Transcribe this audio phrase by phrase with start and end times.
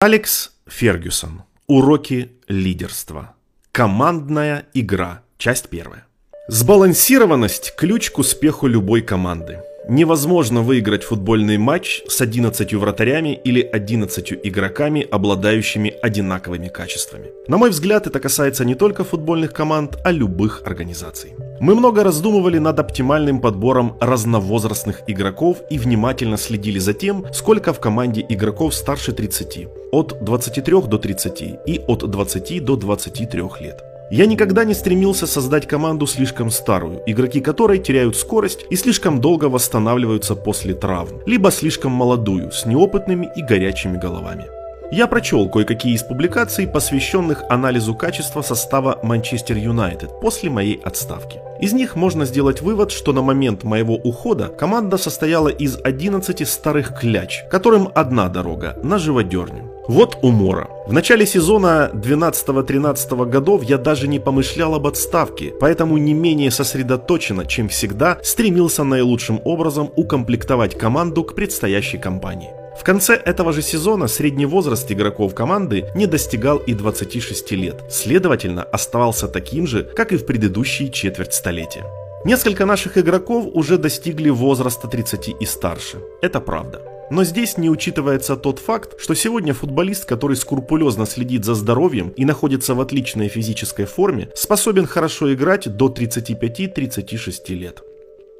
[0.00, 1.42] Алекс Фергюсон.
[1.66, 3.34] Уроки лидерства.
[3.72, 5.22] Командная игра.
[5.38, 6.06] Часть первая.
[6.46, 9.58] Сбалансированность– ключ к успеху любой команды.
[9.88, 17.32] Невозможно выиграть футбольный матч с 11 вратарями или 11 игроками, обладающими одинаковыми качествами.
[17.48, 21.34] На мой взгляд, это касается не только футбольных команд, а любых организаций.
[21.60, 27.80] Мы много раздумывали над оптимальным подбором разновозрастных игроков и внимательно следили за тем, сколько в
[27.80, 33.82] команде игроков старше 30, от 23 до 30 и от 20 до 23 лет.
[34.10, 39.46] Я никогда не стремился создать команду слишком старую, игроки которой теряют скорость и слишком долго
[39.46, 44.57] восстанавливаются после травм, либо слишком молодую, с неопытными и горячими головами.
[44.90, 51.40] Я прочел кое-какие из публикаций, посвященных анализу качества состава Манчестер Юнайтед после моей отставки.
[51.60, 56.98] Из них можно сделать вывод, что на момент моего ухода команда состояла из 11 старых
[56.98, 59.70] кляч, которым одна дорога– на живодерню.
[59.88, 60.68] Вот умора.
[60.86, 67.44] В начале сезона 12-13 годов я даже не помышлял об отставке, поэтому не менее сосредоточенно,
[67.44, 72.57] чем всегда, стремился наилучшим образом укомплектовать команду к предстоящей кампании.
[72.78, 78.62] В конце этого же сезона средний возраст игроков команды не достигал и 26 лет, следовательно
[78.62, 81.84] оставался таким же, как и в предыдущие четверть столетия.
[82.24, 85.98] Несколько наших игроков уже достигли возраста 30 и старше.
[86.22, 86.80] Это правда.
[87.10, 92.24] Но здесь не учитывается тот факт, что сегодня футболист, который скрупулезно следит за здоровьем и
[92.24, 97.82] находится в отличной физической форме, способен хорошо играть до 35-36 лет.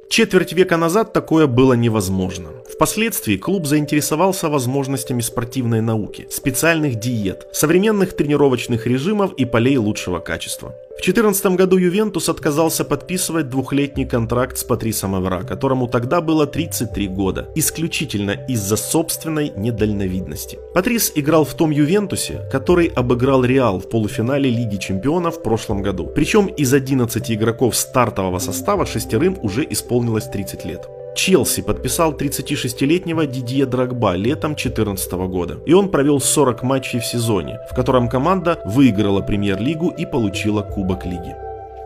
[0.09, 2.49] Четверть века назад такое было невозможно.
[2.67, 10.73] Впоследствии клуб заинтересовался возможностями спортивной науки, специальных диет, современных тренировочных режимов и полей лучшего качества.
[10.99, 17.07] В 2014 году Ювентус отказался подписывать двухлетний контракт с Патрисом Эвра, которому тогда было 33
[17.07, 20.59] года, исключительно из-за собственной недальновидности.
[20.73, 26.05] Патрис играл в том Ювентусе, который обыграл Реал в полуфинале Лиги Чемпионов в прошлом году.
[26.13, 30.89] Причем из 11 игроков стартового состава шестерым уже исполнилось 30 лет.
[31.15, 37.59] Челси подписал 36-летнего Дидье Драгба летом 2014 года, и он провел 40 матчей в сезоне,
[37.69, 41.35] в котором команда выиграла премьер-лигу и получила Кубок Лиги.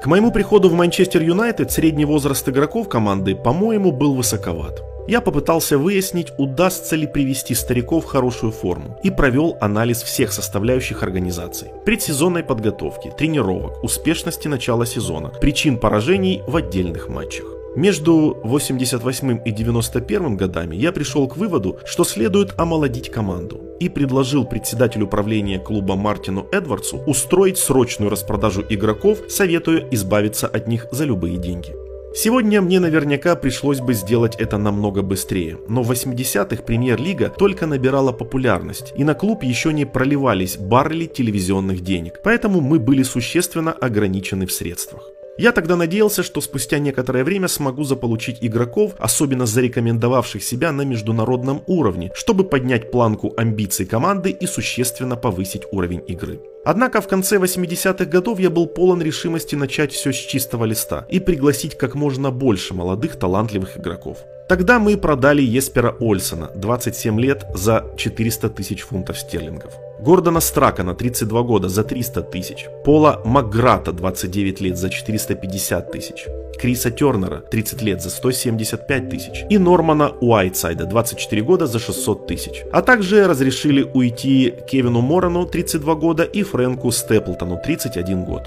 [0.03, 4.83] К моему приходу в Манчестер Юнайтед средний возраст игроков команды, по-моему, был высоковат.
[5.07, 11.03] Я попытался выяснить, удастся ли привести стариков в хорошую форму и провел анализ всех составляющих
[11.03, 11.69] организаций.
[11.85, 17.62] Предсезонной подготовки, тренировок, успешности начала сезона, причин поражений в отдельных матчах.
[17.75, 24.45] Между 88 и 91 годами я пришел к выводу, что следует омолодить команду и предложил
[24.45, 31.37] председателю управления клуба Мартину Эдвардсу устроить срочную распродажу игроков, советуя избавиться от них за любые
[31.37, 31.73] деньги.
[32.15, 38.11] Сегодня мне наверняка пришлось бы сделать это намного быстрее, но в 80-х премьер-лига только набирала
[38.11, 44.45] популярность, и на клуб еще не проливались баррели телевизионных денег, поэтому мы были существенно ограничены
[44.45, 45.09] в средствах.
[45.37, 51.63] Я тогда надеялся, что спустя некоторое время смогу заполучить игроков, особенно зарекомендовавших себя на международном
[51.65, 56.39] уровне, чтобы поднять планку амбиций команды и существенно повысить уровень игры.
[56.65, 61.19] Однако в конце 80-х годов я был полон решимости начать все с чистого листа и
[61.19, 64.19] пригласить как можно больше молодых талантливых игроков.
[64.47, 69.73] Тогда мы продали Еспера Ольсона, 27 лет, за 400 тысяч фунтов стерлингов.
[70.03, 72.67] Гордона Стракана, 32 года, за 300 тысяч.
[72.83, 76.27] Пола Макграта, 29 лет, за 450 тысяч.
[76.59, 79.45] Криса Тернера, 30 лет, за 175 тысяч.
[79.49, 82.63] И Нормана Уайтсайда, 24 года, за 600 тысяч.
[82.73, 88.43] А также разрешили уйти Кевину Морану, 32 года, и Фрэнку Степлтону, 31 год.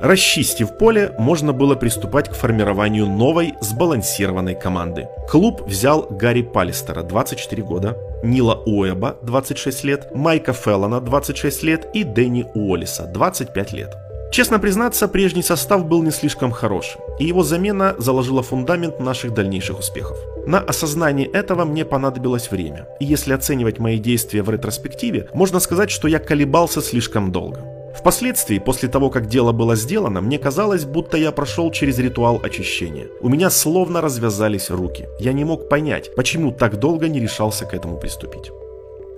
[0.00, 5.08] Расчистив поле, можно было приступать к формированию новой сбалансированной команды.
[5.28, 12.04] Клуб взял Гарри Палистера, 24 года, Нила Уэба, 26 лет, Майка Феллона, 26 лет и
[12.04, 13.96] Дэнни Уоллиса, 25 лет.
[14.30, 19.78] Честно признаться, прежний состав был не слишком хорош, и его замена заложила фундамент наших дальнейших
[19.78, 20.18] успехов.
[20.46, 25.90] На осознание этого мне понадобилось время, и если оценивать мои действия в ретроспективе, можно сказать,
[25.90, 27.77] что я колебался слишком долго.
[27.98, 33.08] Впоследствии, после того, как дело было сделано, мне казалось, будто я прошел через ритуал очищения.
[33.20, 35.08] У меня словно развязались руки.
[35.18, 38.52] Я не мог понять, почему так долго не решался к этому приступить.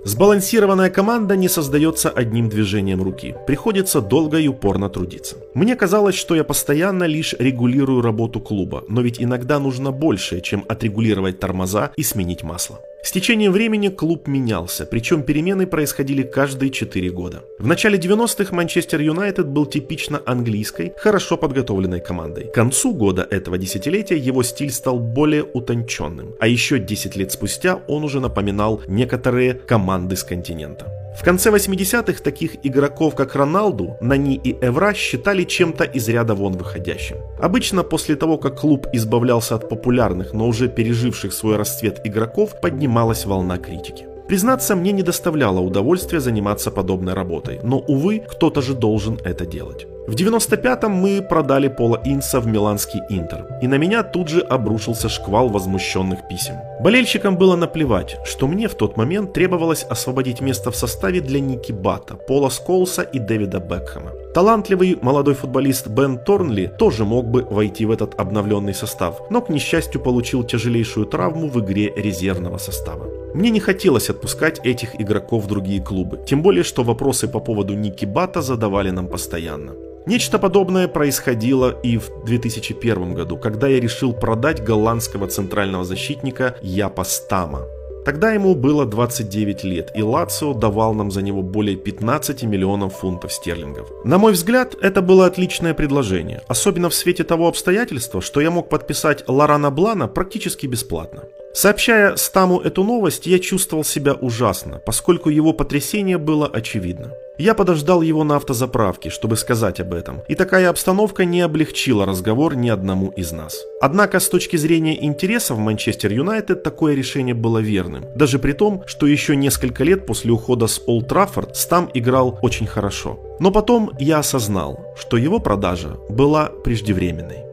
[0.03, 3.35] Сбалансированная команда не создается одним движением руки.
[3.45, 5.35] Приходится долго и упорно трудиться.
[5.53, 10.65] Мне казалось, что я постоянно лишь регулирую работу клуба, но ведь иногда нужно больше, чем
[10.67, 12.79] отрегулировать тормоза и сменить масло.
[13.03, 17.43] С течением времени клуб менялся, причем перемены происходили каждые 4 года.
[17.57, 22.45] В начале 90-х Манчестер Юнайтед был типично английской, хорошо подготовленной командой.
[22.45, 27.81] К концу года этого десятилетия его стиль стал более утонченным, а еще 10 лет спустя
[27.87, 31.00] он уже напоминал некоторые команды с континента.
[31.15, 36.53] В конце 80-х таких игроков, как Роналду, Нани и Эвра считали чем-то из ряда вон
[36.53, 37.17] выходящим.
[37.39, 43.25] Обычно после того, как клуб избавлялся от популярных, но уже переживших свой расцвет игроков, поднималась
[43.25, 44.10] волна критики.
[44.31, 49.87] Признаться, мне не доставляло удовольствия заниматься подобной работой, но, увы, кто-то же должен это делать.
[50.07, 55.09] В 95-м мы продали Пола Инса в миланский Интер, и на меня тут же обрушился
[55.09, 56.55] шквал возмущенных писем.
[56.79, 61.73] Болельщикам было наплевать, что мне в тот момент требовалось освободить место в составе для Ники
[61.73, 64.11] Бата, Пола Сколса и Дэвида Бекхэма.
[64.33, 69.49] Талантливый молодой футболист Бен Торнли тоже мог бы войти в этот обновленный состав, но, к
[69.49, 73.20] несчастью, получил тяжелейшую травму в игре резервного состава.
[73.33, 77.75] Мне не хотелось отпускать этих игроков в другие клубы, тем более, что вопросы по поводу
[77.75, 79.71] Ники Бата задавали нам постоянно.
[80.05, 87.03] Нечто подобное происходило и в 2001 году, когда я решил продать голландского центрального защитника Япа
[87.03, 87.61] Стама.
[88.03, 93.31] Тогда ему было 29 лет, и Лацио давал нам за него более 15 миллионов фунтов
[93.31, 93.91] стерлингов.
[94.03, 98.69] На мой взгляд, это было отличное предложение, особенно в свете того обстоятельства, что я мог
[98.69, 101.21] подписать Лорана Блана практически бесплатно.
[101.53, 107.11] Сообщая Стаму эту новость, я чувствовал себя ужасно, поскольку его потрясение было очевидно.
[107.37, 112.55] Я подождал его на автозаправке, чтобы сказать об этом, и такая обстановка не облегчила разговор
[112.55, 113.57] ни одному из нас.
[113.81, 119.07] Однако с точки зрения интересов Манчестер Юнайтед такое решение было верным, даже при том, что
[119.07, 123.19] еще несколько лет после ухода с Олд Траффорд Стам играл очень хорошо.
[123.39, 127.50] Но потом я осознал, что его продажа была преждевременной.